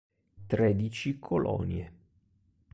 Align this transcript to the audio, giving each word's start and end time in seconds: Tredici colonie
Tredici 0.47 1.19
colonie 1.21 1.85